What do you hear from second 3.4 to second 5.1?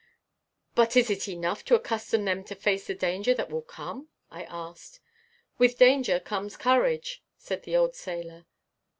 will come?" I asked.